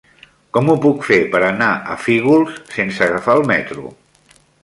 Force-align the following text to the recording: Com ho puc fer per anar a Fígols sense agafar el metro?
Com 0.57 0.69
ho 0.71 0.75
puc 0.85 1.03
fer 1.09 1.19
per 1.35 1.41
anar 1.49 1.67
a 1.95 1.99
Fígols 2.07 2.57
sense 2.79 3.05
agafar 3.09 3.39
el 3.43 3.47
metro? 3.55 3.95